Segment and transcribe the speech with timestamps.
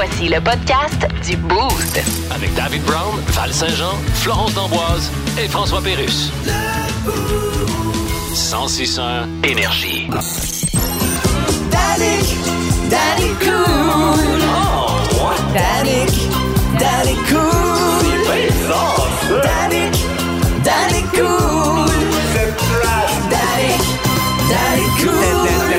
[0.00, 2.00] Voici le podcast du Boost.
[2.30, 6.30] Avec David Brown, Val Saint-Jean, Florence D'Amboise et François Pérus.
[8.30, 10.08] 1061 Énergie.
[12.88, 14.38] Danick Cool.
[15.52, 17.58] Danick Cool.
[21.12, 21.47] Cool.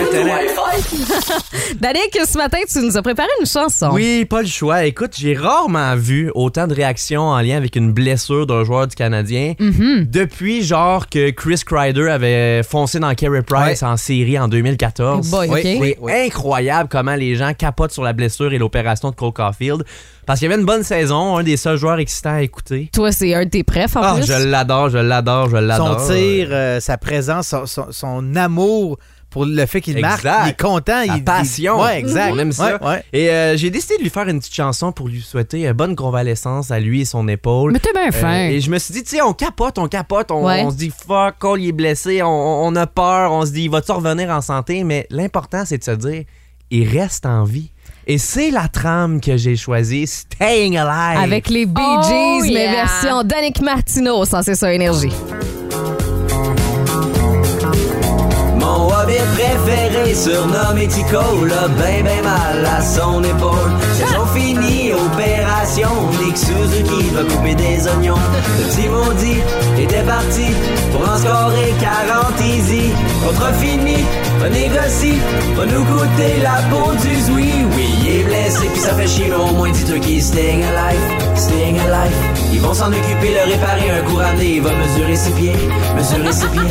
[1.79, 3.89] Danick, ce matin, tu nous as préparé une chanson.
[3.93, 4.83] Oui, pas le choix.
[4.85, 8.95] Écoute, j'ai rarement vu autant de réactions en lien avec une blessure d'un joueur du
[8.95, 15.29] Canadien depuis genre que Chris Kreider avait foncé dans Carey Price en série en 2014.
[15.29, 15.95] Boy,
[16.25, 19.83] incroyable comment les gens capotent sur la blessure et l'opération de Cole Caulfield
[20.25, 22.89] parce qu'il y avait une bonne saison, un des seuls joueurs excitants à écouter.
[22.93, 24.27] Toi, c'est un de tes prefs en Ah, plus?
[24.27, 26.05] je l'adore, je l'adore, je Son l'adore.
[26.07, 30.41] tir, euh, sa présence, son, son- son amour pour le fait qu'il marque, Exact.
[30.45, 31.01] il est content.
[31.01, 31.77] Il, passion.
[31.77, 32.31] il- ouais, exact.
[32.33, 32.77] On aime ça.
[32.77, 33.03] Ouais, ouais.
[33.13, 35.95] Et euh, j'ai décidé de lui faire une petite chanson pour lui souhaiter euh, bonne
[35.95, 37.71] convalescence à lui et son épaule.
[37.73, 38.47] Mais t'es bien fin.
[38.47, 40.63] Euh, et je me suis dit, tu sais, on capote, on capote, on, Ouais.
[40.65, 42.27] on se dit, fuck, Cole, il est blessé, on,
[42.65, 44.83] on a peur, on se dit, il va-tu revenir en santé?
[44.83, 46.23] Mais l'important, c'est de se dire,
[46.71, 47.71] il reste en vie.
[48.07, 51.21] Et c'est la trame que j'ai choisie, Staying Alive.
[51.21, 52.71] Avec les Bee Oh, Gees, mais yeah.
[52.85, 55.11] version Danick Martino, sans c'est ça, énergie.
[58.69, 63.71] Mon hobbit préféré, surnommé Tico, l'a ben ben mal à son épaule.
[63.93, 65.89] Saison finie, opération,
[66.21, 68.23] Nick Suzuki va couper des oignons.
[68.59, 69.41] Le petit maudit
[69.79, 70.47] était parti
[70.91, 72.91] pour en scorer 40 easy.
[73.25, 74.05] Contre fini,
[74.45, 75.19] on négocie,
[75.55, 77.51] va nous coûter la peau du oui.
[77.75, 77.98] Oui,
[78.59, 80.99] blessé, puis ça fait chier, mais au moins dis-toi qu'il est staying alive,
[81.35, 82.15] staying alive.
[82.53, 85.55] Ils vont s'en occuper, le réparer un coup ramené, il va mesurer ses pieds,
[85.95, 86.61] mesurer ses pieds.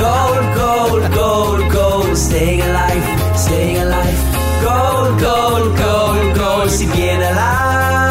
[0.00, 3.04] Cold, cold, cold, cold, staying alive,
[3.36, 4.18] staying alive.
[4.62, 8.09] Cold, cold, cold, cold, si bien alive.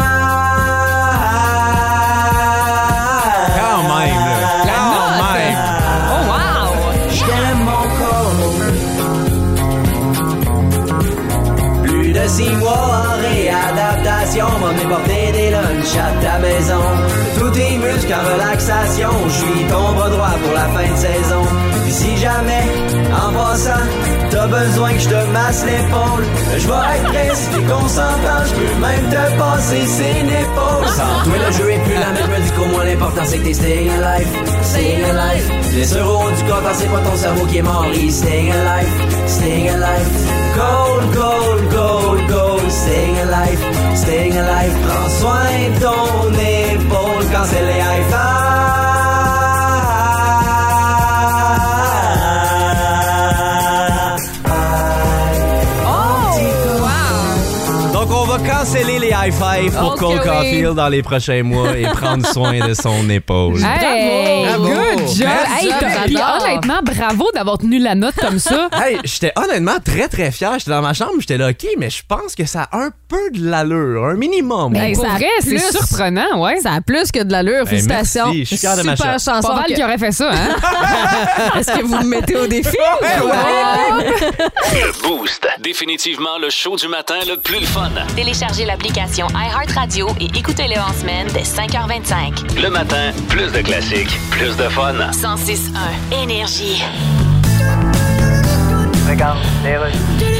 [18.60, 21.42] Je suis ton bras droit pour la fin de saison.
[21.82, 22.64] Puis si jamais,
[23.10, 23.84] en passant,
[24.30, 26.24] t'as besoin que je te masse l'épaule,
[26.58, 30.88] je vais être prêt si t'es consentant, je peux même te passer ses épaules.
[30.88, 33.54] Sans toi, le jeu est plus la même, dis qu'au moins l'important c'est que t'es
[33.54, 34.28] staying alive,
[34.62, 35.52] staying alive.
[35.74, 38.92] Les euros du compte, c'est pas ton cerveau qui est mort, staying alive,
[39.26, 40.08] staying alive.
[40.54, 43.60] Cold, cold, cold, cold, staying alive,
[43.94, 44.74] staying alive.
[44.86, 48.29] Prends soin de ton épaule quand c'est les high
[58.60, 60.26] canceller les high five pour Ok, Cole oui.
[60.26, 63.58] Caulfield dans les prochains mois et prendre soin de son épaule.
[63.64, 64.64] Hey, Bravo.
[64.66, 65.28] good job!
[65.60, 66.38] Hey, t'as- puis J'adore.
[66.42, 68.68] honnêtement, bravo d'avoir tenu la note comme ça.
[68.82, 70.52] Hey, j'étais honnêtement très très fier.
[70.58, 73.30] J'étais dans ma chambre, j'étais là, ok, mais je pense que ça a un peu
[73.32, 74.74] de l'allure, un minimum.
[74.74, 76.58] Hey, Pour ça a vrai, c'est plus- surprenant, ouais.
[76.62, 77.64] Ça a plus que de l'allure.
[77.64, 78.24] Ben, Félicitations.
[78.26, 78.40] merci.
[78.40, 79.48] Je suis fier de ma Super chanson.
[79.48, 80.56] Pas mal qui aurait fait ça, hein?
[81.58, 82.76] Est-ce que vous me mettez au défi?
[84.72, 85.46] Le Boost.
[85.60, 87.90] Définitivement le show du matin le plus le fun.
[88.16, 92.60] Téléchargez l'application iHeartRadio et écoutez-le en semaine dès 5h25.
[92.62, 94.94] Le matin, plus de classiques, plus de fun.
[95.08, 96.84] 106.1 Énergie.
[100.18, 100.39] Qu'est-ce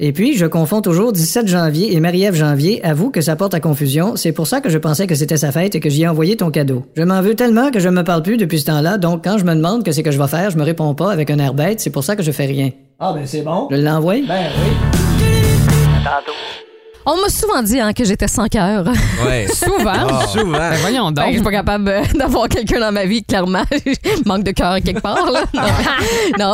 [0.00, 3.60] Et puis, je confonds toujours 17 janvier et Marie-Ève janvier, avoue que ça porte à
[3.60, 6.08] confusion, c'est pour ça que je pensais que c'était sa fête et que j'y ai
[6.08, 6.84] envoyé ton cadeau.
[6.96, 9.44] Je m'en veux tellement que je me parle plus depuis ce temps-là, donc quand je
[9.44, 11.54] me demande que c'est que je vais faire, je me réponds pas avec un air
[11.54, 12.70] bête, c'est pour ça que je fais rien.
[12.98, 13.68] Ah, ben, c'est bon.
[13.70, 14.20] Je l'envoie?
[14.26, 14.70] Ben, oui.
[17.06, 18.84] On m'a souvent dit hein, que j'étais sans cœur.
[19.26, 19.46] Ouais.
[19.54, 20.20] Souvent.
[20.28, 20.58] Souvent.
[20.58, 21.32] Ben, voyons Fait que je donc.
[21.34, 23.62] suis pas capable euh, d'avoir quelqu'un dans ma vie, clairement.
[24.26, 25.30] Manque de cœur quelque part.
[25.30, 25.44] Là.
[25.54, 25.62] Non.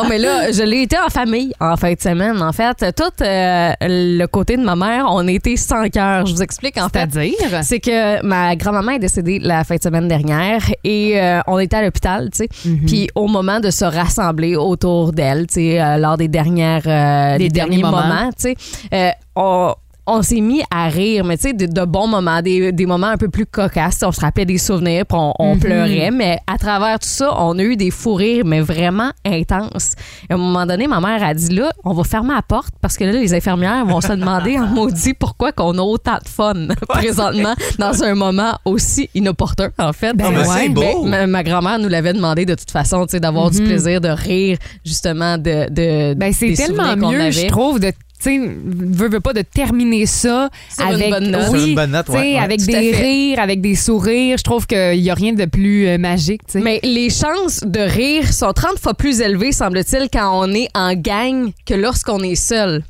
[0.03, 2.41] non, mais là, je l'ai été en famille en fin de semaine.
[2.41, 6.25] En fait, tout euh, le côté de ma mère, on était sans cœur.
[6.25, 7.07] Je vous explique en fait.
[7.11, 7.35] C'est-à-dire?
[7.63, 11.75] C'est que ma grand-maman est décédée la fin de semaine dernière et euh, on était
[11.77, 12.49] à l'hôpital, tu sais.
[12.65, 12.85] Mhm.
[12.85, 17.37] Puis au moment de se rassembler autour d'elle, tu sais, euh, lors des dernières euh,
[17.37, 18.07] Des des derniers derniers moments.
[18.07, 18.55] moments, tu sais,
[18.93, 19.73] euh, on
[20.07, 23.07] on s'est mis à rire, mais tu sais, de, de bons moments, des, des moments
[23.07, 23.99] un peu plus cocasses.
[24.03, 27.59] On se rappelait des souvenirs, puis on, on pleurait, mais à travers tout ça, on
[27.59, 29.93] a eu des fous rires, mais vraiment intenses.
[30.29, 32.73] Et à un moment donné, ma mère a dit là, on va fermer la porte
[32.81, 36.29] parce que là, les infirmières vont se demander en maudit pourquoi qu'on a autant de
[36.29, 40.15] fun présentement dans un moment aussi inopportun, en fait.
[40.19, 41.03] Ah, mais c'est beau.
[41.03, 44.09] Ma, ma grand-mère nous l'avait demandé de toute façon, tu sais, d'avoir du plaisir, de
[44.09, 45.67] rire, justement, de.
[45.69, 47.47] de Ben, c'est tellement mieux, je avait.
[47.47, 47.91] trouve, de
[48.21, 51.49] tu sais, veux, veux pas de terminer ça Sur une avec bonne note.
[51.51, 52.39] oui, Sur une bonne note, tu sais, ouais, ouais.
[52.39, 54.37] avec Tout des rires, avec des sourires.
[54.37, 56.41] Je trouve qu'il y a rien de plus euh, magique.
[56.55, 60.93] Mais les chances de rire sont 30 fois plus élevées, semble-t-il, quand on est en
[60.93, 62.83] gang que lorsqu'on est seul.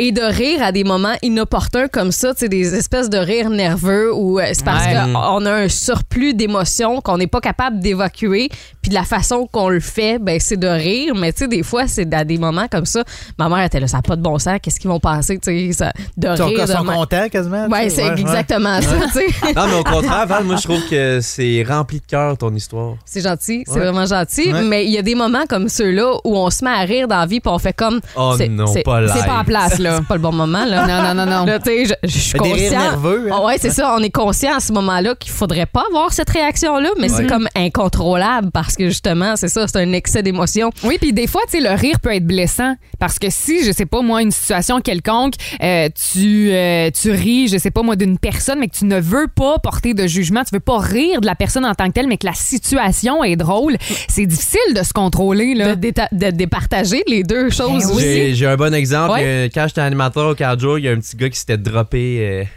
[0.00, 3.50] Et de rire à des moments inopportuns comme ça, tu sais, des espèces de rires
[3.50, 4.94] nerveux ou euh, c'est parce Ouais.
[5.12, 8.48] qu'on a un surplus d'émotions qu'on n'est pas capable d'évacuer.
[8.80, 11.14] Puis de la façon qu'on le fait, ben c'est de rire.
[11.16, 13.02] Mais tu sais, des fois, c'est à des moments comme ça.
[13.40, 14.58] Ma mère était là, ça n'a pas de bon sens.
[14.62, 16.60] Qu'est-ce qu'ils vont penser, tu sais, ça- de rire.
[16.64, 17.66] ils sont de ma- contents quasiment.
[17.66, 18.20] tu Ouais, sais, c'est ouais, ouais.
[18.20, 19.26] exactement ça, tu sais.
[19.56, 22.94] Non, mais au contraire, Val, moi, je trouve que c'est rempli de cœur, ton histoire.
[23.04, 23.80] C'est gentil, c'est Ouais.
[23.80, 24.52] vraiment gentil.
[24.52, 24.62] Ouais.
[24.62, 27.18] Mais il y a des moments comme ceux-là où on se met à rire dans
[27.18, 28.00] la vie puis on fait comme.
[28.16, 29.10] Oh c'est- non, c'est- pas live.
[29.12, 29.87] c'est pas en place, là.
[29.96, 30.86] C'est pas le bon moment, là.
[30.86, 31.44] Non, non, non, non.
[31.46, 32.80] Là, tu sais, je, je suis Des rires conscient.
[32.80, 33.36] nerveux, hein?
[33.40, 33.94] Oh, ouais, c'est ça.
[33.98, 37.48] On est conscient à ce moment-là qu'il faudrait pas avoir cette réaction-là, mais c'est comme
[37.54, 40.70] incontrôlable parce que justement, c'est ça, c'est un excès d'émotion.
[40.84, 43.72] Oui, puis des fois, tu sais, le rire peut être blessant parce que si, je
[43.72, 47.96] sais pas moi, une situation quelconque, euh, tu euh, tu ris, je sais pas moi,
[47.96, 51.20] d'une personne, mais que tu ne veux pas porter de jugement, tu veux pas rire
[51.20, 53.76] de la personne en tant que telle, mais que la situation est drôle,
[54.08, 55.76] c'est difficile de se contrôler De, là.
[55.76, 57.94] déta- de départager les deux choses Ben oui.
[57.94, 58.02] aussi.
[58.04, 59.12] J'ai j'ai un bon exemple.
[59.14, 59.22] Ouais.
[59.24, 62.48] Euh, Quand j'étais animateur au cardio, il y a un petit gars qui s'était droppé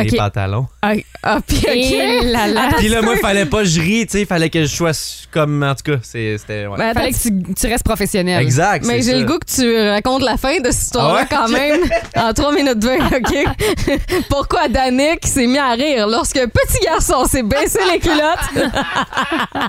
[0.00, 0.66] euh, les pantalons.
[0.82, 0.92] Ah,
[1.22, 1.74] ah, puis ok.
[1.74, 2.68] Et là là.
[2.76, 4.74] Puis là, moi, il fallait pas que je rie, tu sais, il fallait que je
[4.74, 4.92] sois
[5.30, 5.62] comme.
[5.62, 6.66] En tout cas, c'est- c'était.
[6.66, 6.94] ouais.
[6.94, 8.42] Fallait que tu, tu restes professionnel.
[8.42, 8.84] Exact.
[8.86, 11.80] Mais j'ai le goût que tu racontes la fin de cette histoire-là Ah quand même
[12.16, 14.22] en 3 minutes 20, OK?
[14.30, 18.18] Pourquoi Danick s'est mis à rire lorsque un petit garçon s'est baissé les culottes?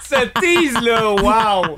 [0.09, 1.77] Cette tease-là, wow!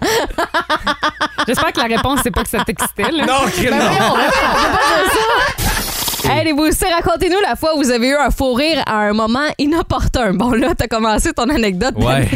[1.48, 3.26] J'espère que la réponse c'est pas que ça t'excitait là.
[3.26, 4.18] Non, que non!
[4.18, 6.01] Hey,
[6.44, 9.48] les boussés, racontez-nous la fois où vous avez eu un faux rire à un moment
[9.58, 10.34] inopportun.
[10.34, 12.28] Bon, là, t'as commencé ton anecdote, Ouais.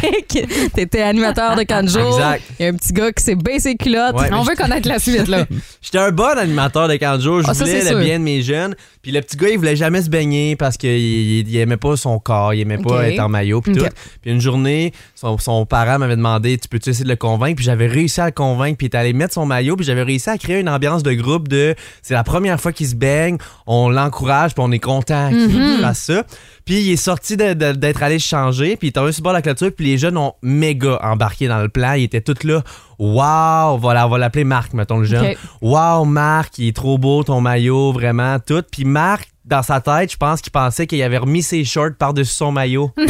[0.74, 2.00] T'étais animateur de Canjo.
[2.07, 2.42] Exact.
[2.59, 3.75] Il y a un petit gars qui s'est baissé.
[3.86, 5.45] Ouais, mais On veut connaître la suite là.
[5.81, 7.42] J'étais un bon animateur de Canjo.
[7.42, 8.00] Je Ah, ça, voulais le sûr.
[8.00, 8.75] bien de mes jeunes.
[9.01, 11.95] Puis le petit gars, il voulait jamais se baigner parce qu'il il, il aimait pas
[11.95, 13.62] son corps, il aimait pas être en maillot.
[13.62, 13.86] Puis tout.
[14.21, 17.65] Puis une journée, son, son parent m'avait demandé Tu peux-tu essayer de le convaincre Puis
[17.65, 18.77] j'avais réussi à le convaincre.
[18.77, 19.75] Puis il est allé mettre son maillot.
[19.75, 22.88] Puis j'avais réussi à créer une ambiance de groupe de C'est la première fois qu'il
[22.88, 23.38] se baigne,
[23.68, 25.82] on l'encourage, puis on est content qu'il Mhm.
[25.82, 26.24] fasse ça.
[26.66, 28.76] Puis il est sorti d'être allé changer.
[28.76, 29.72] Puis il est tombé sur le bord de la clôture.
[29.76, 31.94] Puis les jeunes ont méga embarqué dans le plan.
[31.94, 32.64] Ils étaient tous là.
[33.00, 35.26] Waouh, voilà, on va l'appeler Marc, mettons le jeune.
[35.32, 35.38] Ok.
[35.62, 38.64] Wow, Marc, il est trop beau ton maillot, vraiment, tout.
[38.72, 42.34] Puis Marc, dans sa tête, je pense qu'il pensait qu'il avait remis ses shorts par-dessus
[42.34, 42.92] son maillot.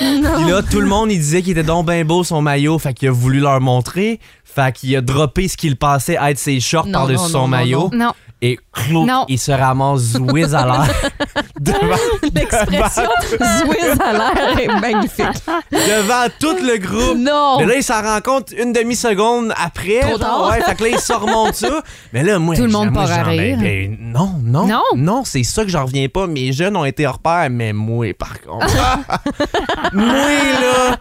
[0.00, 0.12] Non!
[0.40, 2.92] Puis là, tout le monde, il disait qu'il était donc bien beau son maillot, fait
[2.94, 4.18] qu'il a voulu leur montrer.
[4.44, 7.90] Fait qu'il a droppé ce qu'il pensait être ses shorts par-dessus son non, maillot.
[7.92, 8.10] Non.
[8.46, 11.10] Et clou, il se ramasse zouiz à l'air
[11.60, 11.96] devant,
[12.34, 15.42] L'expression Zouiz à l'air est magnifique.
[15.72, 17.16] devant tout le groupe.
[17.16, 17.56] Non!
[17.60, 20.00] Mais là, il s'en rend compte une demi-seconde après.
[20.00, 20.50] Trop tard.
[20.50, 21.82] Ouais, fait que là, il se remonte ça.
[22.12, 23.56] Mais là, moi, Tout le monde part à rire.
[23.58, 24.66] ben, non, non.
[24.66, 24.82] Non?
[24.94, 26.26] Non, c'est ça que j'en reviens pas.
[26.26, 28.66] Mes jeunes ont été hors pair, mais moi, par contre.
[29.94, 30.04] moi,
[30.60, 30.98] là,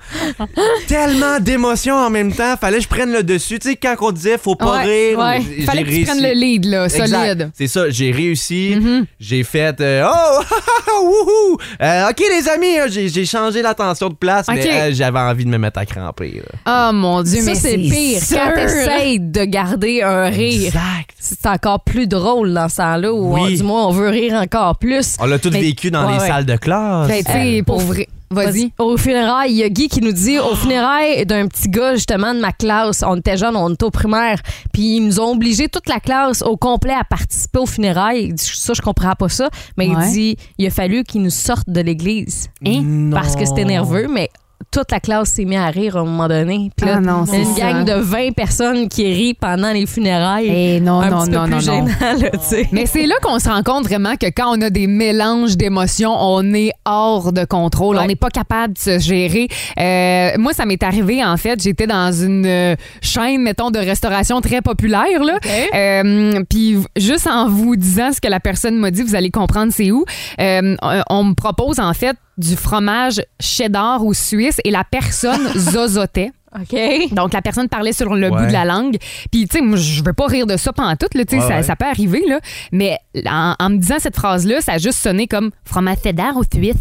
[0.88, 2.56] tellement d'émotions en même temps.
[2.56, 3.60] Fallait que je prenne le dessus.
[3.60, 5.42] Tu sais, quand on disait faut pas Ouais, rire, ouais.
[5.66, 7.33] Fallait que tu prennes le lead là, Exact.
[7.34, 7.52] Solide.
[7.54, 8.76] C'est ça, j'ai réussi.
[8.80, 9.06] Mhm.
[9.20, 10.42] J'ai fait euh, Oh,
[11.04, 11.58] wouhou!
[11.82, 15.50] Euh, OK, les amis, hein, j'ai changé l'attention de place, mais euh, j'avais envie de
[15.50, 16.42] me mettre à cramper.
[16.66, 16.90] là.
[16.90, 18.22] Oh mon dieu, Ça, mais c'est pire.
[18.24, 18.38] sûr.
[18.38, 21.10] Quand t'essayes de garder un rire, Exact.
[21.20, 23.42] c'est encore plus drôle dans ce temps-là où, Oui.
[23.44, 25.18] on- du moins, on veut rire encore plus.
[25.20, 26.28] On l'a tous Mais- vécu dans Ouais, les ouais.
[26.28, 27.08] salles de classe.
[27.08, 28.08] Ben, tu sais, Euh, pour pour- vrai.
[28.34, 28.72] Vas-y.
[28.80, 32.34] Au funérailles, il y a Guy qui nous dit au funérailles d'un petit gars justement
[32.34, 34.40] de ma classe, on était jeunes, on était au primaire,
[34.74, 38.26] puis ils nous ont obligé toute la classe au complet à participer au funérailles.
[38.30, 39.96] Il dit, Ça, je comprends pas ça, mais Ouais.
[40.08, 43.12] il dit il a fallu qu'ils nous sortent de l'église Non.
[43.12, 44.30] parce que c'était nerveux, mais
[44.72, 46.72] toute la classe s'est mise à rire à un moment donné.
[46.76, 47.60] Puis là, Ah non, une ça.
[47.72, 50.48] gang de 20 personnes qui rient pendant les funérailles.
[50.50, 51.74] Eh non, un non, petit non, peu non, plus non.
[51.88, 52.70] gênant, là, tu sais.
[52.72, 56.16] Mais c'est là qu'on se rend compte vraiment que quand on a des mélanges d'émotions,
[56.20, 57.98] on est hors de contrôle.
[57.98, 58.04] Ouais.
[58.04, 59.48] On n'est pas capable de se gérer.
[59.80, 61.62] Euh, moi, ça m'est arrivé, en fait.
[61.62, 65.24] J'étais dans une euh, chaîne, mettons, de restauration très populaire.
[65.24, 65.38] Là.
[65.76, 69.72] Euh, Puis juste en vous disant ce que la personne m'a dit, vous allez comprendre
[69.74, 70.06] c'est où.
[70.40, 70.76] Euh,
[71.10, 76.32] on me propose, en fait, du fromage cheddar ou suisse et la personne zozotait.
[76.56, 76.78] OK.
[77.14, 78.38] Donc, la personne parlait sur le Ouais.
[78.42, 78.98] bout de la langue.
[79.32, 81.48] Puis, tu sais, je veux pas rire de ça pendant tout, là, tu sais, Ouais,
[81.50, 81.64] ça, ouais.
[81.64, 82.40] ça peut arriver, là.
[82.72, 82.98] Mais
[83.28, 86.76] en, en me disant cette phrase-là, ça a juste sonné comme fromage cheddar ou suisse.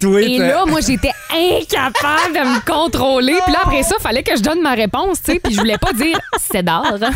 [0.00, 3.36] Toi, Et là, moi, j'étais incapable de me contrôler.
[3.44, 5.40] Puis là, après ça, fallait que je donne ma réponse, tu sais.
[5.42, 6.16] Puis je voulais pas dire
[6.50, 7.10] que là,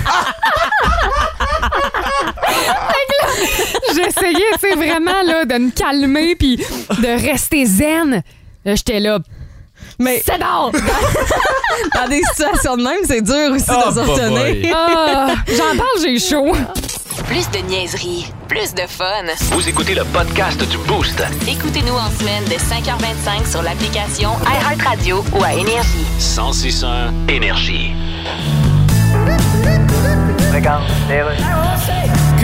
[3.94, 8.22] J'essayais, tu sais, vraiment, là, de me calmer puis de rester zen.
[8.64, 9.18] Là, J'étais là.
[9.98, 10.70] Mais Cheddar!
[11.94, 14.62] dans des situations de même, c'est dur aussi Oh, de se retenir.
[14.62, 14.72] boy.
[14.74, 16.52] Ah, J'en parle, j'ai chaud.
[17.26, 19.04] Plus de niaiserie, plus de fun.
[19.52, 21.22] Vous écoutez le podcast du Boost.
[21.48, 26.04] Écoutez-nous en semaine de 5h25 sur l'application iHeartRadio ou à Énergie.
[26.18, 27.92] 1061 Énergie.
[30.66, 32.35] legal, Taylor.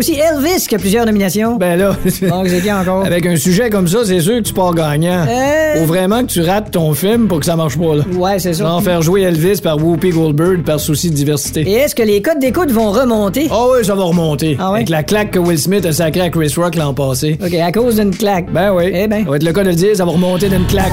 [0.00, 1.56] Aussi Elvis qui a plusieurs nominations.
[1.56, 1.94] Ben là,
[2.28, 3.04] Donc, c'est qui encore?
[3.06, 5.26] avec un sujet comme ça, c'est sûr que tu pars gagnant.
[5.28, 5.78] Euh.
[5.78, 8.04] Faut vraiment que tu rates ton film pour que ça marche pas, là.
[8.14, 8.64] Ouais, c'est ça.
[8.64, 11.62] Non, faire jouer Elvis par Whoopi Goldberg par souci de diversité.
[11.68, 13.48] Et est-ce que les codes d'écoute vont remonter?
[13.50, 14.56] Ah oui, ça va remonter.
[14.58, 14.78] Ah ouais?
[14.78, 17.38] Avec la claque que Will Smith a sacrée à Chris Rock l'an passé.
[17.44, 18.50] OK, à cause d'une claque.
[18.50, 18.90] Ben oui.
[18.92, 19.24] Eh ben.
[19.24, 20.92] Ça va être le cas de le dire, ça va remonter d'une claque.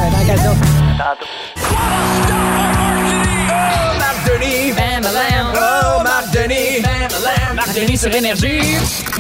[7.78, 8.60] Denis sur Énergie.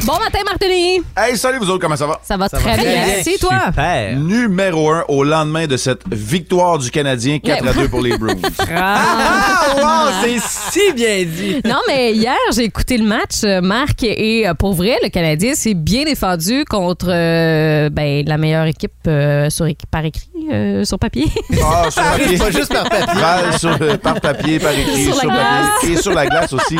[0.03, 0.99] Bon matin, Martini.
[1.15, 2.19] Hey, salut vous autres, comment ça va?
[2.23, 3.05] Ça va Ça très va bien.
[3.05, 3.53] Merci, toi?
[3.67, 4.15] Super.
[4.17, 8.33] Numéro 1 au lendemain de cette victoire du Canadien 4 à 2 pour les Bruins.
[8.79, 11.61] Ah, wow, c'est si bien dit.
[11.65, 15.53] Non, mais hier, j'ai écouté le match, euh, Marc, et euh, pour vrai, le Canadien
[15.55, 20.99] s'est bien défendu contre euh, ben, la meilleure équipe euh, sur, par écrit, euh, sur
[20.99, 21.25] papier.
[21.63, 22.37] Ah, sur papier.
[22.37, 23.21] Pas juste par papier.
[23.21, 25.67] Val sur, euh, par papier, par écrit, Sur la sur, glace.
[25.81, 26.77] papier et sur la glace aussi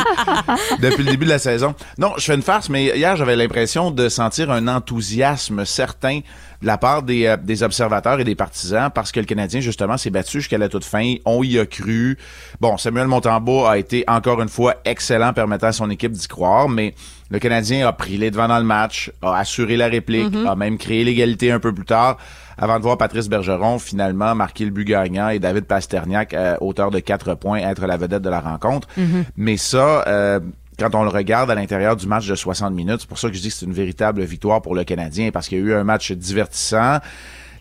[0.80, 1.67] depuis le début de la saison.
[1.98, 6.20] Non, je fais une farce, mais hier j'avais l'impression de sentir un enthousiasme certain
[6.60, 9.96] de la part des, euh, des observateurs et des partisans parce que le Canadien justement
[9.96, 11.14] s'est battu jusqu'à la toute fin.
[11.24, 12.18] On y a cru.
[12.60, 16.68] Bon, Samuel Montembeau a été encore une fois excellent, permettant à son équipe d'y croire,
[16.68, 16.94] mais
[17.30, 20.78] le Canadien a pris les devants dans le match, a assuré la réplique, a même
[20.78, 22.16] créé l'égalité un peu plus tard
[22.58, 26.90] avant de voir Patrice Bergeron finalement marquer le but gagnant et David Pasterniak, euh, auteur
[26.90, 28.88] de quatre points, être la vedette de la rencontre.
[29.36, 30.40] Mais ça, euh,
[30.78, 33.34] quand on le regarde à l'intérieur du match de 60 minutes, c'est pour ça que
[33.34, 35.74] je dis que c'est une véritable victoire pour le Canadien, parce qu'il y a eu
[35.74, 36.98] un match divertissant.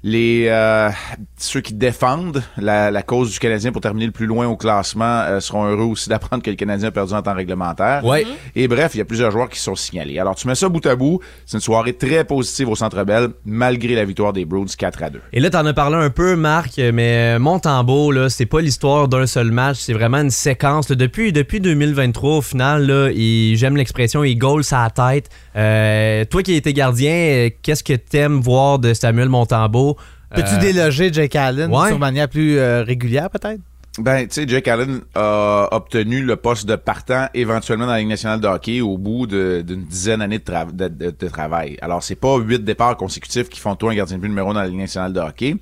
[0.04, 0.90] Les euh,
[1.38, 5.22] ceux qui défendent la, la cause du Canadien pour terminer le plus loin au classement
[5.28, 8.04] euh, seront heureux aussi d'apprendre que le Canadien a perdu en temps réglementaire.
[8.06, 8.26] Ouais.
[8.56, 10.20] Et bref, il y a plusieurs joueurs qui sont signalés.
[10.20, 13.30] Alors, tu mets ça bout à bout, c'est une soirée très positive au Centre Bell,
[13.46, 15.22] malgré la victoire des Bruins 4 à 2.
[15.34, 19.26] Et là, t'en as parlé un peu, Marc, mais Montembeau, là, c'est pas l'histoire d'un
[19.26, 20.90] seul match, c'est vraiment une séquence.
[20.90, 20.96] là.
[20.96, 23.10] Depuis, depuis 2023, au final, là,
[23.56, 25.30] j'aime l'expression, il goal sa tête.
[25.58, 29.98] Euh, toi qui étais gardien, euh, qu'est-ce que t'aimes voir de Samuel Montembeau?
[30.36, 31.88] Peux-tu Euh, déloger Jake Allen ouais.
[31.90, 33.60] sur manière plus euh, régulière, peut-être?
[34.00, 38.10] Ben, tu sais, Jake Allen a obtenu le poste de partant éventuellement dans la Ligue
[38.10, 41.78] nationale de hockey au bout de- d'une dizaine d'années de, tra- de- de- de travail.
[41.82, 44.54] Alors, c'est pas huit départs consécutifs qui font toi un gardien de but numéro un
[44.54, 45.56] dans la Ligue nationale de hockey.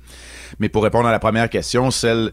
[0.58, 2.32] Mais pour répondre à la première question, celle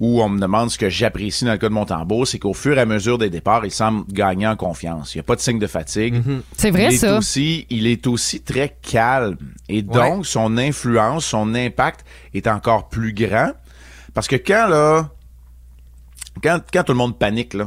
[0.00, 2.76] où on me demande ce que j'apprécie dans le cas de Montembeau, c'est qu'au fur
[2.76, 5.14] et à mesure des départs, il semble gagner en confiance.
[5.14, 6.22] Il n'y a pas de signe de fatigue.
[6.56, 7.18] C'est vrai, il est ça.
[7.18, 9.36] Aussi, il est aussi très calme.
[9.68, 13.52] Et donc, son influence, son impact est encore plus grand.
[14.14, 15.10] Parce que quand, là,
[16.42, 17.66] quand, quand tout le monde panique, là,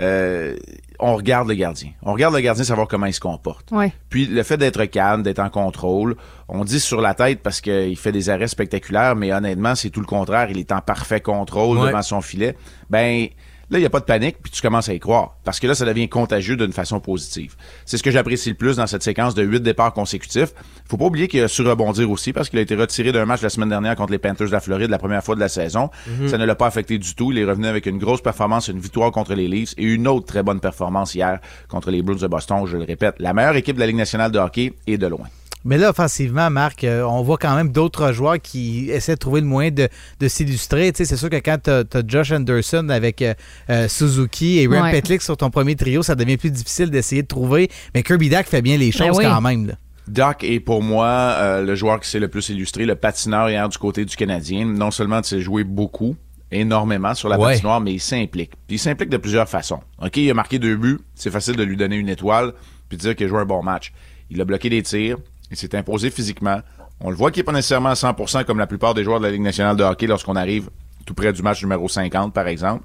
[0.00, 0.56] euh,
[0.98, 1.90] on regarde le gardien.
[2.02, 3.70] On regarde le gardien savoir comment il se comporte.
[3.70, 3.92] Ouais.
[4.08, 6.16] Puis le fait d'être calme, d'être en contrôle,
[6.48, 10.00] on dit sur la tête parce qu'il fait des arrêts spectaculaires, mais honnêtement, c'est tout
[10.00, 10.48] le contraire.
[10.50, 11.88] Il est en parfait contrôle Ouais.
[11.88, 12.56] devant son filet.
[12.88, 13.28] Ben
[13.70, 15.36] là, il n'y a pas de panique, puis tu commences à y croire.
[15.44, 17.54] Parce que là, ça devient contagieux d'une façon positive.
[17.84, 20.52] C'est ce que j'apprécie le plus dans cette séquence de huit départs consécutifs.
[20.88, 23.42] Faut pas oublier qu'il a su rebondir aussi parce qu'il a été retiré d'un match
[23.42, 25.90] la semaine dernière contre les Panthers de la Floride la première fois de la saison.
[26.28, 27.32] Ça ne l'a pas affecté du tout.
[27.32, 30.26] Il est revenu avec une grosse performance, une victoire contre les Leafs et une autre
[30.26, 32.66] très bonne performance hier contre les Bruins de Boston.
[32.66, 35.26] Je le répète, la meilleure équipe de la Ligue nationale de hockey est de loin.
[35.66, 39.40] Mais là, offensivement, Marc, euh, on voit quand même d'autres joueurs qui essaient de trouver
[39.40, 39.88] le moyen de,
[40.20, 40.92] de s'illustrer.
[40.92, 43.34] Tu sais, C'est sûr que quand tu as, Josh Anderson avec euh,
[43.68, 44.92] euh, Suzuki et Ryan Ouais.
[45.00, 47.68] Petlick sur ton premier trio, ça devient plus difficile d'essayer de trouver.
[47.94, 49.24] Mais Kirby Dack fait bien les Ben choses oui.
[49.24, 49.66] quand même.
[49.66, 49.74] là.
[50.08, 53.68] Doc est pour moi euh, le joueur qui s'est le plus illustré, le patineur hier
[53.68, 54.64] du côté du Canadien.
[54.64, 56.14] Non seulement de s'est joué beaucoup,
[56.52, 57.54] énormément sur la Ouais.
[57.54, 58.52] patinoire, mais il s'implique.
[58.68, 59.80] Puis il s'implique de plusieurs façons.
[60.00, 62.52] OK, il a marqué deux buts, c'est facile de lui donner une étoile
[62.88, 63.92] puis de dire qu'il a joué un bon match.
[64.30, 65.18] Il a bloqué des tirs,
[65.50, 66.60] il s'est imposé physiquement.
[67.00, 69.26] On le voit qu'il n'est pas nécessairement à 100% comme la plupart des joueurs de
[69.26, 70.70] la Ligue nationale de hockey lorsqu'on arrive
[71.04, 72.84] tout près du match numéro 50, par exemple.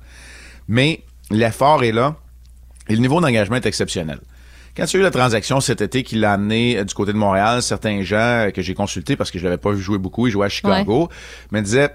[0.68, 2.15] Mais l'effort est là
[2.88, 4.20] et le niveau d'engagement est exceptionnel.
[4.75, 7.12] Quand il y a eu la transaction cet été qui l'a amené euh, du côté
[7.12, 9.98] de Montréal, certains gens euh, que j'ai consultés parce que je l'avais pas vu jouer
[9.98, 11.10] beaucoup, il jouait à Chicago,
[11.51, 11.94] me disaient,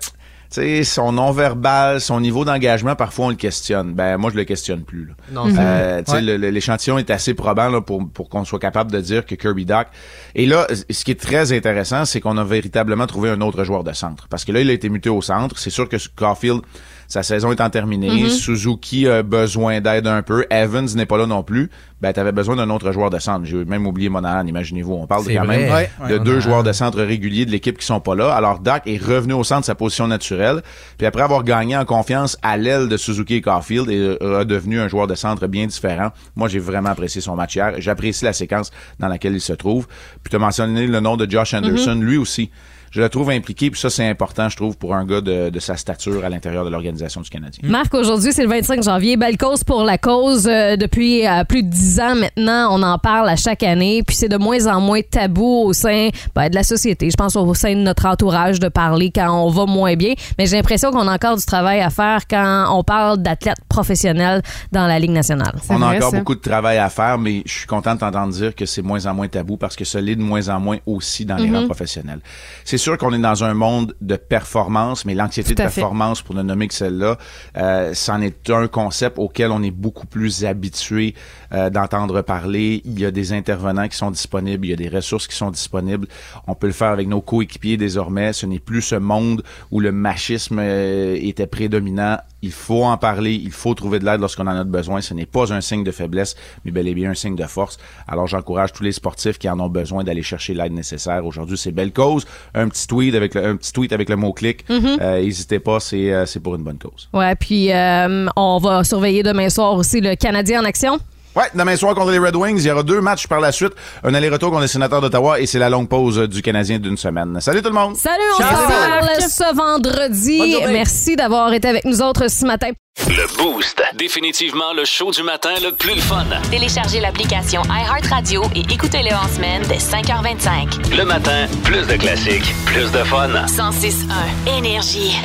[0.51, 3.93] sais, son non-verbal, son niveau d'engagement, parfois on le questionne.
[3.95, 5.07] Ben moi je le questionne plus.
[5.07, 5.13] là.
[5.33, 6.39] Non, c'est Euh, Ouais.
[6.51, 9.89] L'échantillon est assez probant là, pour, pour qu'on soit capable de dire que Kirby Doc.
[10.35, 13.85] Et là, ce qui est très intéressant, c'est qu'on a véritablement trouvé un autre joueur
[13.85, 14.29] de centre.
[14.29, 15.59] Parce que là, il a été muté au centre.
[15.59, 16.61] C'est sûr que Caulfield,
[17.09, 18.29] sa saison étant terminée, Mhm.
[18.31, 20.45] Suzuki a besoin d'aide un peu.
[20.51, 21.71] Evans n'est pas là non plus.
[22.03, 23.47] Ben, t'avais besoin d'un autre joueur de centre.
[23.47, 24.93] J'ai même oublié Monahan, imaginez-vous.
[24.93, 25.59] On parle C'est quand vrai.
[25.59, 28.35] même Ouais, de ouais, deux joueurs de centre réguliers de l'équipe qui sont pas là.
[28.35, 30.63] Alors, Doc est revenu au centre de sa position naturelle.
[30.99, 34.89] Puis après avoir gagné en confiance à l'aile de Suzuki et Caulfield, est redevenu un
[34.89, 36.11] joueur de centre bien différent.
[36.35, 37.73] Moi, j'ai vraiment apprécié son match hier.
[37.79, 39.87] J'apprécie la séquence dans laquelle il se trouve.
[40.23, 42.03] Puis tu as mentionné le nom de Josh Anderson, Mhm.
[42.05, 42.51] lui aussi.
[42.97, 45.61] Je le trouve impliqué, puis ça, c'est important, je trouve, pour un gars de, de
[45.61, 47.61] sa stature à l'intérieur de l'organisation du Canadien.
[47.69, 49.19] Marc, aujourd'hui, c'est le 25 janvier.
[49.19, 50.47] Belle cause pour la cause.
[50.47, 54.03] Euh, depuis euh, plus de 10 ans maintenant, on en parle à chaque année.
[54.03, 57.11] Puis c'est de moins en moins tabou au sein ben, de la société.
[57.11, 60.15] Je pense au sein de notre entourage de parler quand on va moins bien.
[60.39, 64.41] Mais j'ai l'impression qu'on a encore du travail à faire quand on parle d'athlètes professionnels
[64.73, 65.53] dans la Ligue nationale.
[65.69, 68.55] On a encore beaucoup de travail à faire, mais je suis content de t'entendre dire
[68.55, 71.27] que c'est moins en moins tabou parce que ça l'est de moins en moins aussi
[71.27, 71.57] dans les Mhm.
[71.57, 72.21] rangs professionnels.
[72.65, 75.65] C'est sûr qu'on est dans un monde de performance, mais l'anxiété de fait.
[75.65, 77.19] performance, pour ne nommer que celle-là,
[77.57, 81.17] euh, c'en est un concept auquel on est beaucoup plus habitué
[81.53, 82.83] euh, d'entendre parler.
[82.85, 85.51] Il y a des intervenants qui sont disponibles, il y a des ressources qui sont
[85.51, 86.07] disponibles.
[86.47, 88.33] On peut le faire avec nos coéquipiers désormais.
[88.33, 92.19] Ce n'est plus ce monde où le machisme euh, était prédominant.
[92.43, 95.01] Il faut en parler, il faut trouver de l'aide lorsqu'on en a besoin.
[95.01, 97.79] Ce n'est pas un signe de faiblesse, mais bel et bien un signe de force.
[98.07, 101.27] Alors j'encourage tous les sportifs qui en ont besoin d'aller chercher l'aide nécessaire.
[101.27, 102.27] Aujourd'hui, c'est belle cause.
[102.55, 104.69] Un petit tweet avec le, un petit tweet avec le mot clic.
[104.69, 104.99] Mhm.
[105.01, 107.09] Euh, N'hésitez pas, c'est euh, c'est pour une bonne cause.
[107.15, 110.99] Ouais, puis euh, on va surveiller demain soir aussi le Canadien en action.
[111.37, 113.73] Ouais, demain soir contre les Red Wings, il y aura deux matchs par la suite.
[114.03, 116.97] Un aller-retour contre les sénateurs d'Ottawa et c'est la longue pause euh, du Canadien d'une
[116.97, 117.39] semaine.
[117.43, 117.95] Salut tout le monde!
[117.95, 118.57] Salut, on Ciao.
[118.57, 120.57] se parle ce vendredi.
[120.73, 122.71] Merci d'avoir été avec nous autres ce matin.
[123.09, 123.83] Le Boost.
[123.95, 126.25] Définitivement le show du matin le plus le fun.
[126.51, 130.97] Téléchargez l'application iHeartRadio et écoutez-le en semaine dès 5h25.
[130.97, 133.29] Le matin, plus de classiques, plus de fun.
[133.47, 135.17] 106.1 Énergie.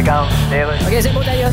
[0.00, 1.50] OK, c'est beau d'ailleurs.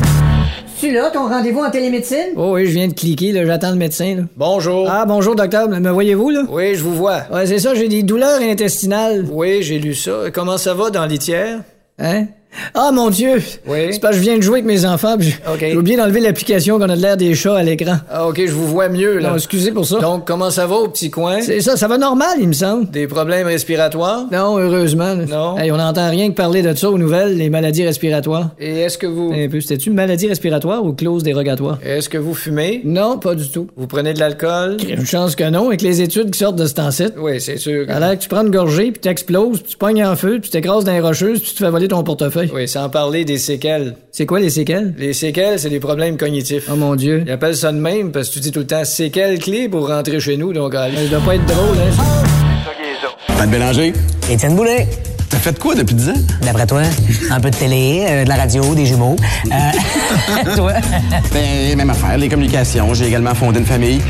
[0.79, 2.33] Tu là, ton rendez-vous en télémédecine?
[2.35, 4.13] Oh oui, je viens de cliquer, là, j'attends le médecin.
[4.15, 4.23] Là.
[4.35, 4.87] Bonjour.
[4.87, 5.67] Ah, bonjour, docteur.
[5.67, 6.43] Me voyez-vous, là?
[6.49, 7.23] Oui, je vous vois.
[7.33, 9.25] Ouais, c'est ça, j'ai des douleurs intestinales.
[9.31, 10.29] Oui, j'ai lu ça.
[10.31, 11.61] Comment ça va dans litière?
[11.97, 12.27] Hein?
[12.73, 13.41] Ah, mon Dieu!
[13.67, 13.89] Oui.
[13.91, 16.79] C'est parce que je viens de jouer avec mes enfants, puis j'ai oublié d'enlever l'application
[16.79, 17.97] qu'on a de l'air des chats à l'écran.
[18.09, 19.29] Ah, OK, je vous vois mieux, là.
[19.29, 19.99] Non, excusez pour ça.
[19.99, 21.41] Donc, comment ça va au petit coin?
[21.41, 22.89] C'est ça, ça va normal, il me semble.
[22.89, 24.25] Des problèmes respiratoires?
[24.31, 25.15] Non, heureusement.
[25.15, 25.57] Non.
[25.57, 28.49] Hey, on n'entend rien que parler de ça aux nouvelles, les maladies respiratoires.
[28.59, 29.31] Et est-ce que vous...
[29.33, 31.77] Un peu, c'était-tu maladie respiratoire ou clause dérogatoire?
[31.85, 32.81] Est-ce que vous fumez?
[32.83, 33.67] Non, pas du tout.
[33.77, 34.77] Vous prenez de l'alcool?
[34.87, 37.17] Une chance que non, avec les études qui sortent de cet ancêtre.
[37.19, 37.85] Oui, c'est sûr.
[37.89, 40.49] Alors que tu prends une gorgée, puis t'exploses, puis tu pognes en feu, puis tu
[40.49, 42.36] t'écrases dans les rocheuses, puis tu te fais voler ton portefeuille.
[42.53, 43.95] Oui, sans parler des séquelles.
[44.11, 44.93] C'est quoi les séquelles?
[44.97, 46.67] Les séquelles, c'est des problèmes cognitifs.
[46.71, 47.23] Oh mon Dieu.
[47.25, 49.87] Ils appellent ça de même parce que tu dis tout le temps séquelles clés pour
[49.87, 52.23] rentrer chez nous, donc ça doit pas être drôle, hein?
[53.37, 53.93] Pat Bélanger.
[54.29, 54.87] Étienne Boulay.
[55.29, 56.13] T'as fait quoi depuis 10 ans?
[56.41, 56.81] D'après toi,
[57.29, 59.17] un peu de télé, euh, de la radio, des jumeaux.
[59.51, 60.73] Euh, toi?
[61.33, 62.93] Ben, même affaire, les communications.
[62.93, 64.01] J'ai également fondé une famille.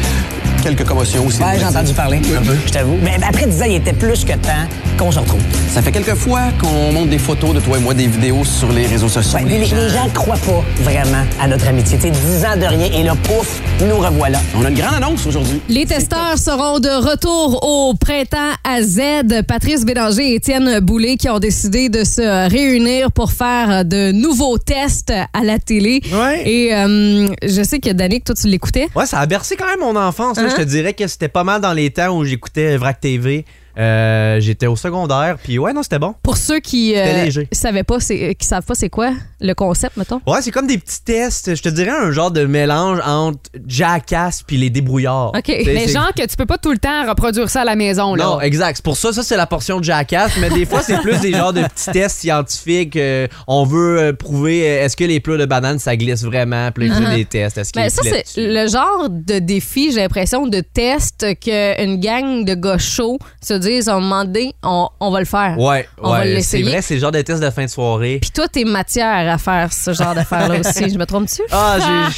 [0.67, 1.41] Quelques commotions aussi.
[1.41, 2.97] Ouais, j'ai entendu parler, un peu, je t'avoue.
[3.01, 5.39] Mais après 10 ans, il était plus que temps qu'on se retrouve.
[5.71, 8.73] Ça fait quelques fois qu'on monte des photos de toi et moi, des vidéos sur
[8.73, 9.39] les réseaux sociaux.
[9.39, 11.97] Ouais, les, les gens croient pas vraiment à notre amitié.
[11.97, 14.39] Tu sais, 10 ans de rien et là, pouf, nous revoilà.
[14.59, 15.61] On a une grande annonce aujourd'hui.
[15.69, 19.43] Les testeurs seront de retour au printemps à Z.
[19.47, 24.57] Patrice Bélanger et Étienne Boulay qui ont décidé de se réunir pour faire de nouveaux
[24.57, 26.01] tests à la télé.
[26.43, 28.87] Et euh, je sais que Danick, toi, tu l'écoutais.
[28.95, 30.37] Ouais, ça a bercé quand même mon enfance.
[30.39, 30.56] Hein?
[30.57, 33.45] Je te dirais que c'était pas mal dans les temps où j'écoutais Vrac TV.
[33.77, 36.15] Euh, J'étais au secondaire, puis ouais, non, c'était bon.
[36.23, 39.97] Pour ceux qui C'était euh, savaient pas, c'est, qui savent pas c'est quoi le concept,
[39.97, 40.19] mettons.
[40.25, 41.55] Ouais, c'est comme des petits tests.
[41.55, 45.31] Je te dirais un genre de mélange entre Jackass puis les débrouillards.
[45.35, 45.43] OK.
[45.45, 48.23] C'est- genre que tu peux pas tout le temps reproduire ça à la maison, là.
[48.25, 48.77] Non, exact.
[48.77, 50.31] C'est pour ça, ça, c'est la portion de Jackass.
[50.41, 52.95] Mais des fois, c'est plus des genres de petits tests scientifiques.
[52.95, 56.71] euh, on veut euh, prouver euh, est-ce que les plats de banane, ça glisse vraiment?
[56.71, 57.15] Puis là, font Uh-huh.
[57.15, 57.57] des tests.
[57.59, 62.77] Est-ce ça, c'est le genre de défi, j'ai l'impression, de test qu'une gang de gars
[62.79, 65.57] chauds se disent dise, à un moment donné, on, on va le faire.
[65.59, 66.63] Ouais, On va ouais, c'est l'essayer.
[66.63, 68.19] vrai, c'est le genre de test de fin de soirée.
[68.21, 70.89] Puis toi, t'es matière à faire ce genre d'affaires-là aussi.
[70.89, 71.41] Je me trompe-tu?
[71.51, 72.09] Ah,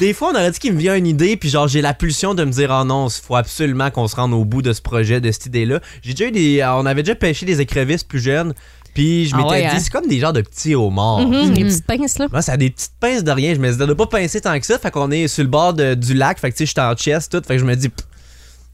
[0.00, 2.34] des fois, on aurait dit qu'il me vient une idée, puis genre, j'ai la pulsion
[2.34, 4.80] de me dire, oh non, il faut absolument qu'on se rende au bout de ce
[4.82, 5.80] projet, de cette idée-là.
[6.02, 6.64] J'ai déjà eu des.
[6.64, 8.54] On avait déjà pêché des écrevisses plus jeunes,
[8.94, 9.78] puis je Ah m'étais ouais, dit, hein?
[9.78, 11.20] c'est comme des genres de petits homards.
[11.26, 12.26] Mhm, Les petites pinces, là.
[12.30, 13.54] Moi, ça a des petites pinces de rien.
[13.54, 14.78] Je me dis, de pas pincer tant que ça.
[14.78, 16.38] Fait qu'on est sur le bord de- du lac.
[16.38, 17.42] Fait que, tu sais, je suis en chest, tout.
[17.46, 18.06] Fait que je me dis, pff,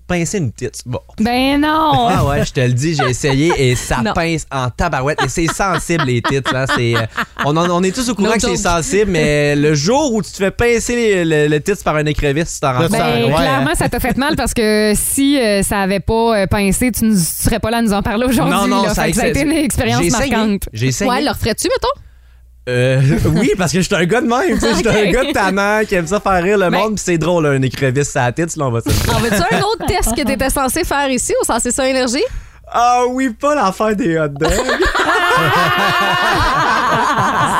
[0.06, 0.82] pincer une petite.
[0.86, 1.00] Bon.
[1.20, 2.08] Ben non!
[2.08, 4.12] Ah ouais, je te le dis, j'ai essayé et ça Non.
[4.12, 5.22] pince en tabarouette.
[5.24, 6.54] Et c'est sensible, les titres.
[6.54, 7.06] Hein, c'est, euh,
[7.44, 10.22] on, en- on est tous au courant No que c'est sensible, mais le jour où
[10.22, 13.24] tu te fais pincer le, le titre par un écrevisse, tu t'en rends ça- Ben,
[13.24, 16.90] ouais, clairement, ça t'a fait mal parce que si euh, ça avait pas euh, pincé,
[16.92, 18.54] tu ne serais pas là à nous en parler aujourd'hui.
[18.54, 18.88] Non, non, là.
[18.94, 20.30] ça- ça a été une expérience J'ai essayé.
[20.36, 20.62] marquante.
[20.72, 21.10] J'ai essayé.
[21.10, 22.00] Ouais, leur ferais-tu, mettons?
[22.68, 23.00] Euh,
[23.34, 24.54] oui, parce que je suis un gars de même.
[24.54, 26.78] tu sais, Je suis un gars de tannant qui aime ça faire rire le Ben-
[26.78, 26.94] monde.
[26.94, 28.88] Puis c'est drôle, un écrevisse à la tête, là, on va se.
[29.10, 32.22] En veux-tu un autre test que t'étais censé faire ici au Sensé ça Énergie?
[32.74, 34.48] Ah oui, pas l'affaire des hot dogs.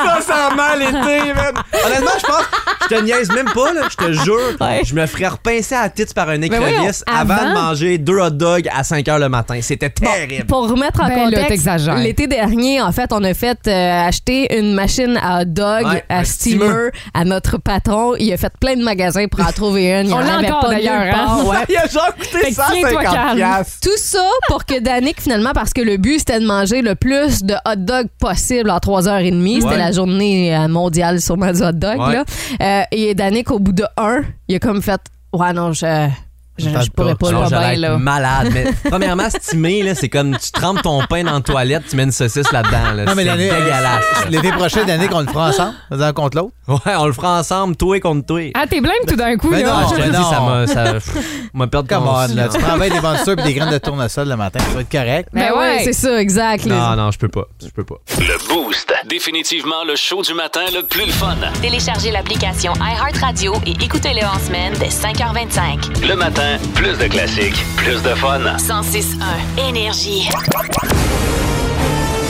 [0.05, 1.53] Ça, ça a mal été, man.
[1.85, 2.43] Honnêtement, je pense,
[2.83, 4.81] je te niaise même pas, là, je te jure, Ouais.
[4.85, 7.49] je me ferais repincer à la tête par un écrevisse avant, avant?
[7.49, 9.59] de manger deux hot dogs à 5 h le matin.
[9.61, 10.45] C'était terrible.
[10.45, 14.73] Pour remettre en Ben contexte, l'été dernier, en fait, on a fait euh, acheter une
[14.73, 16.89] machine à hot dog, Ouais, à steamer, steamer.
[17.13, 18.15] à notre patron.
[18.19, 20.11] Il a fait plein de magasins pour en trouver une.
[20.13, 21.43] On en l'a avait encore, pas d'ailleurs, hein?
[21.45, 21.57] ouais.
[21.69, 23.35] Il a genre coûté que tiens-toi 150 calme.
[23.37, 23.77] piastres.
[23.81, 27.32] Tout ça pour que Danick, finalement, parce que le but, c'était de manger le plus
[27.41, 29.53] de hot dog possible en 3h30.
[29.55, 29.77] C'était Ouais.
[29.77, 31.97] la journée euh, mondiale sûrement du hot dog.
[31.99, 32.13] Ouais.
[32.13, 32.23] Là.
[32.61, 35.01] Euh, et Danick, au bout de un, il a comme fait
[35.33, 36.09] Ouais, non, je,
[36.57, 37.31] je, pourrais pas.
[37.49, 37.97] pas, être là.
[37.97, 38.49] malade.
[38.53, 42.03] Mais premièrement, steamer, là, c'est comme tu trempes ton pain dans la toilette, tu mets
[42.03, 42.93] une saucisse là-dedans.
[42.95, 43.05] Là.
[43.05, 44.05] Non, mais c'est l'année- dégueulasse.
[44.29, 46.53] L'été prochain, Danick, on le fera ensemble, un contre l'autre.
[46.67, 48.51] Ouais, on le fera ensemble, toi contre toi.
[48.53, 49.81] Ah, t'es blême tout d'un coup, Ben là.
[49.81, 50.29] non, je te ben le dis, non.
[50.31, 51.17] ça m'a, ça pff,
[51.53, 52.47] m'a perdu Come on, là.
[52.47, 55.29] Tu travailles des bonnes et des graines de tournesol le matin, ça va être correct.
[55.33, 55.81] Ben Ben ouais, ouais.
[55.83, 56.63] c'est ça, exact.
[56.65, 57.43] les- Non, non, je peux pas.
[57.61, 57.95] Je peux pas.
[58.19, 58.93] Le Boost.
[59.09, 61.35] Définitivement le show du matin le plus le fun.
[61.61, 66.07] Téléchargez l'application iHeartRadio et écoutez-le en semaine dès 5h25.
[66.07, 66.42] Le matin,
[66.73, 68.39] plus de classiques, plus de fun.
[68.57, 70.29] 106.1 Énergie.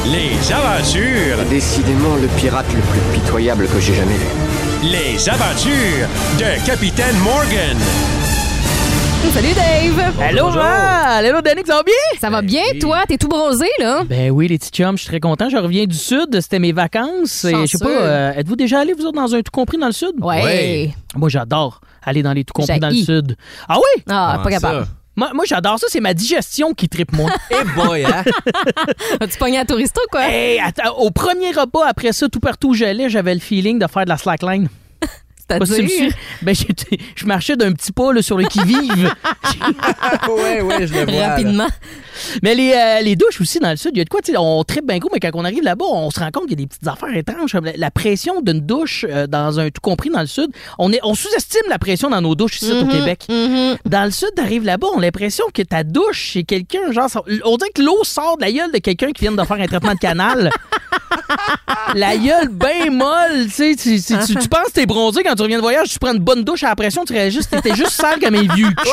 [0.06, 4.28] Les aventures, Décidément le pirate le plus pitoyable que j'ai jamais vu.
[4.92, 6.08] les aventures
[6.40, 7.78] de Capitaine Morgan.
[9.32, 10.14] Salut Dave!
[10.22, 11.26] Allô, Val!
[11.26, 11.94] Allô, Danick, ça va bien?
[12.20, 13.04] Ça va bien, toi?
[13.08, 14.04] T'es tout bronzé, là?
[14.06, 15.50] Ben oui, les petits chums, je suis très content.
[15.50, 17.46] Je reviens du sud, c'était mes vacances.
[17.46, 19.88] Et je sais pas, euh, êtes-vous déjà allé, vous autres, dans un tout compris dans
[19.88, 20.12] le sud?
[20.22, 20.94] Ouais.
[21.16, 23.36] Moi, j'adore aller dans les tout compris dans le sud.
[23.68, 24.04] Ah oui?
[24.10, 24.86] Ah, Comment pas capable.
[24.86, 24.92] ça?
[25.16, 27.30] Moi, moi j'adore ça, c'est ma digestion qui tripe moi.
[27.52, 28.24] Eh boy, hein?
[29.20, 30.28] As-tu pogné à touriste ou quoi?
[30.28, 33.88] hey, attends, au premier repas, après ça, tout partout où j'allais, j'avais le feeling de
[33.88, 34.68] faire de la slackline.
[35.00, 36.12] Pas si tu me C'est-à-dire?
[36.42, 39.14] Ben, j'étais- je marchais d'un petit pas là, sur le qui-vive.
[40.30, 41.12] ouais, ouais, je le vois.
[41.20, 41.30] là.
[41.30, 41.68] Rapidement.
[42.44, 44.32] Mais les, euh, les douches aussi dans le sud, il y a de quoi, tu
[44.32, 46.52] sais, on tripe bien gros, mais quand on arrive là-bas, on se rend compte qu'il
[46.60, 47.52] y a des petites affaires étranges.
[47.54, 50.48] comme La, la pression d'une douche euh, dans un tout compris dans le sud,
[50.80, 53.26] on, est, on sous-estime la pression dans nos douches ici au Mhm, Québec.
[53.30, 53.78] mhm.
[53.86, 57.10] Dans le sud, t'arrives là-bas, on a l'impression que ta douche, c'est quelqu'un, genre,
[57.46, 59.66] on dirait que l'eau sort de la gueule de quelqu'un qui vient de faire un
[59.68, 60.50] traitement de canal.
[61.96, 65.58] la gueule bien molle, tu sais, tu, tu, penses que t'es bronzé quand tu reviens
[65.58, 68.20] de voyage, tu prends une bonne douche à la pression, tu réagis, t'étais juste sale
[68.20, 68.90] comme un vieux cul.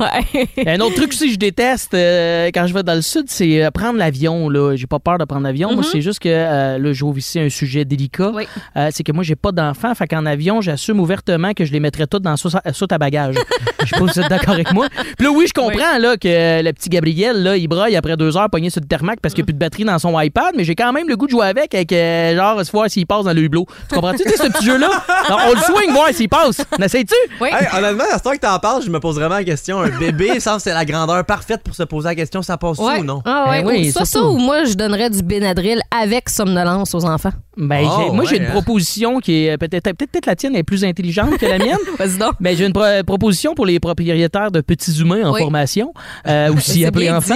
[0.00, 0.48] Ouais.
[0.66, 3.62] Un autre truc aussi que je déteste euh, quand je vais dans le sud, c'est
[3.62, 4.48] euh, prendre l'avion.
[4.48, 5.68] Là, j'ai pas peur de prendre l'avion.
[5.72, 5.88] Moi, Mhm.
[5.92, 8.30] c'est juste que euh, là, j'ouvre ici un sujet délicat.
[8.34, 8.46] Oui.
[8.76, 9.94] Euh, c'est que moi, j'ai pas d'enfants.
[9.94, 13.34] Fait qu'en avion, j'assume ouvertement que je les mettrais toutes dans la sauce à, bagages.
[13.82, 14.88] Je sais pas si vous êtes d'accord avec moi.
[15.16, 18.36] Puis là, oui, je comprends là, que le petit Gabriel, là, il braille après deux
[18.36, 20.54] heures pogné sur le thermac parce qu'il n'y a plus de batterie dans son iPad,
[20.56, 23.06] mais j'ai quand même le goût de jouer avec, avec euh, genre, se voir s'il
[23.06, 23.66] passe dans le hublot.
[23.88, 24.88] Tu comprends-tu, tu sais, ce petit jeu-là?
[25.30, 26.62] On le swing, voir s'il passe.
[26.78, 27.14] N'essayes-tu?
[27.40, 27.48] Oui.
[27.52, 29.82] Hey, honnêtement, à ce temps que t'en parles, je me pose vraiment la question.
[29.94, 33.00] Un bébé, ça c'est la grandeur parfaite pour se poser la question, ça passe Ouais.
[33.00, 33.22] ou non?
[33.24, 33.62] Ah ouais.
[33.62, 37.32] Ben oui, Ou soit ça ou moi, je donnerais du Benadryl avec somnolence aux enfants.
[37.56, 38.50] Ben, Oh, j'ai- moi, j'ai une hein?
[38.52, 41.76] proposition qui est peut-être peut-être peut-être la tienne est plus intelligente que la mienne.
[41.98, 42.32] Vas-y donc.
[42.40, 45.40] Mais j'ai une pro- proposition pour les propriétaires de petits humains en Oui.
[45.40, 45.92] formation,
[46.26, 47.34] euh, aussi appelés enfants.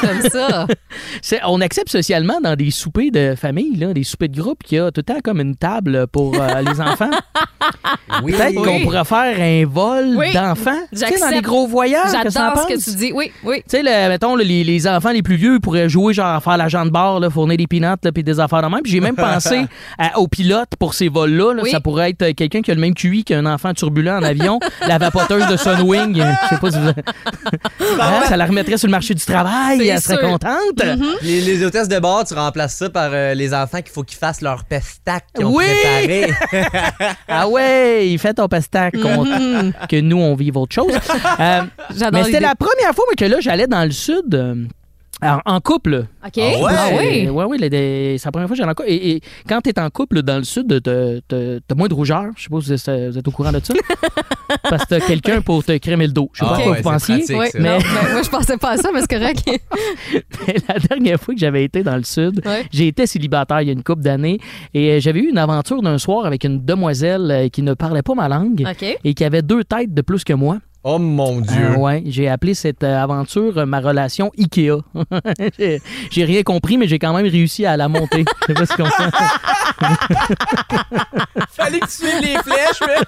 [0.00, 0.66] Comme ça.
[1.22, 4.78] C'est- On accepte socialement dans des soupers de famille, là, des soupers de groupe, qu'il
[4.78, 7.10] y a tout le temps comme une table pour euh, les enfants.
[8.22, 8.32] Oui.
[8.32, 10.32] Peut-être qu'on pourrait faire un vol Oui.
[10.32, 10.70] d'enfants.
[10.92, 13.12] Tu sais, dans les gros t'en J'adore ce que tu dis.
[13.14, 13.56] Oui, oui.
[13.68, 16.56] Tu sais, le- mettons, les, les enfants les plus vieux pourraient jouer, genre, à faire
[16.56, 18.80] l'agent de bord, là, fournir des là, puis des affaires de même.
[18.82, 19.66] Puis j'ai même pensé
[19.98, 21.54] à- au pilote pour ces vols-là.
[21.54, 21.62] là.
[21.62, 21.70] Oui.
[21.70, 24.58] Ça pourrait être euh, quelqu'un qui a le même QI qu'un enfant turbulent en avion,
[24.88, 26.14] la vapoteuse de Sunwing.
[26.16, 26.88] Je sais pas si vous...
[28.00, 30.28] Hein, ça la remettrait sur le marché du travail, elle serait sûr.
[30.28, 30.82] contente.
[31.22, 34.18] Les, les hôtesses de bord, tu remplaces ça par euh, les enfants qu'il faut qu'ils
[34.18, 35.64] fassent leur pestac qu'ils ont Oui!
[35.64, 36.32] préparé.
[37.28, 39.72] Ah ouais, fais ton pestac qu'on- Mhm.
[39.88, 40.92] que nous, on vive autre chose.
[41.40, 42.40] Euh, J'adore Mais c'était l'idée.
[42.48, 44.34] la première fois moi, que là, j'allais dans le sud.
[44.34, 44.54] euh,
[45.22, 46.04] en, en couple.
[46.26, 46.32] OK.
[46.36, 46.54] Ah ouais?
[46.68, 47.28] Ah oui?
[47.30, 47.56] Oui, oui.
[47.58, 48.90] les- les- C'est la première fois que j'allais en couple.
[48.90, 51.94] Et, et quand tu es en couple dans le sud, t'as- t'as t'as moins de
[51.94, 52.24] rougeur.
[52.36, 53.72] Je sais pas si vous êtes, vous êtes au courant de ça.
[54.68, 56.28] Parce que t'as quelqu'un pour te crémer le dos.
[56.34, 57.34] Je sais pas Ah quoi ouais, vous c'est pensiez.
[57.34, 57.58] pratique, ça.
[57.58, 59.42] mais Non, ben, moi, je pensais pas à ça, mais c'est correct.
[60.46, 62.64] mais la dernière fois que j'avais été dans le sud, Ouais.
[62.70, 64.38] j'ai été célibataire il y a une couple d'années
[64.74, 68.02] et euh, j'avais eu une aventure d'un soir avec une demoiselle euh, qui ne parlait
[68.02, 68.98] pas ma langue OK.
[69.02, 70.58] et qui avait deux têtes de plus que moi.
[70.88, 71.70] Oh mon Dieu.
[71.74, 74.84] Ah ouais, j'ai appelé cette euh, aventure euh, ma relation Ikea.
[75.58, 75.80] j'ai,
[76.24, 78.24] rien compris, mais j'ai quand même réussi à la monter.
[78.48, 79.10] Je sais pas tu comprends.
[81.50, 82.98] Fallait que tu suives les flèches, mais.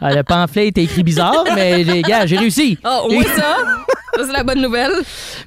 [0.00, 2.78] Ah, le pamphlet était écrit bizarre, mais les gars, j'ai réussi.
[2.82, 3.58] Ah, au moins ça?
[4.16, 4.92] Ça, c'est la bonne nouvelle.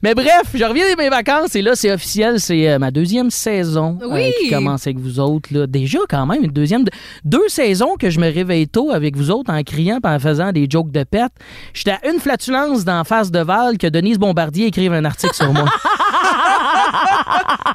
[0.03, 3.29] Mais bref, je reviens de mes vacances et là, c'est officiel, c'est euh, ma deuxième
[3.31, 4.31] saison euh, Oui.
[4.41, 5.49] qui commence avec vous autres.
[5.53, 5.67] Là.
[5.67, 6.83] Déjà, quand même, une deuxième.
[7.23, 10.51] Deux saisons que je me réveille tôt avec vous autres en criant et en faisant
[10.51, 11.31] des jokes de pète.
[11.73, 15.53] J'étais à une flatulence d'en face de Val que Denise Bombardier écrive un article sur
[15.53, 15.65] moi.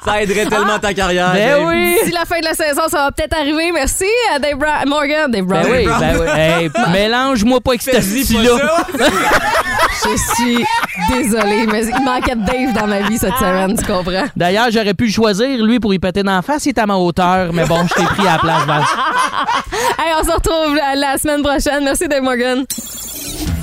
[0.05, 1.31] Ça aiderait tellement ta carrière.
[1.33, 1.65] Ben Dave.
[1.67, 1.97] oui!
[2.03, 3.71] Si la fin de la saison, ça va peut-être arriver.
[3.71, 5.31] Merci à Dave Bra- Morgan.
[5.31, 5.65] Dave Ben Brown.
[5.71, 6.27] oui, ben oui.
[6.35, 8.57] Hey, mélange-moi pas avec cette là.
[10.03, 10.65] Je suis
[11.09, 14.25] désolée, mais il manquait de Dave dans ma vie cette semaine, tu comprends?
[14.35, 16.65] D'ailleurs, j'aurais pu le choisir, lui, pour y péter d'en face.
[16.65, 18.83] Il est à ma hauteur, mais bon, je t'ai pris à la place, Val.
[19.99, 21.83] Hey, on se retrouve la, la semaine prochaine.
[21.83, 22.65] Merci Dave Morgan.